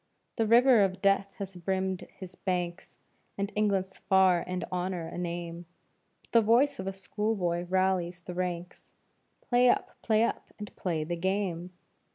The 0.37 0.47
river 0.47 0.81
of 0.83 0.99
death 0.99 1.35
has 1.37 1.55
brimmed 1.55 2.07
his 2.17 2.33
banks, 2.33 2.97
And 3.37 3.51
England's 3.55 3.99
far 3.99 4.43
and 4.47 4.65
Honor 4.71 5.07
a 5.07 5.15
name, 5.19 5.67
But 6.23 6.31
the 6.31 6.41
voice 6.41 6.79
of 6.79 6.87
a 6.87 6.91
schoolboy 6.91 7.65
rallies 7.65 8.19
the 8.21 8.33
ranks, 8.33 8.93
"Play 9.47 9.69
up! 9.69 9.91
Play 10.01 10.23
up! 10.23 10.49
And 10.57 10.75
play 10.75 11.03
the 11.03 11.15
game!" 11.17 11.69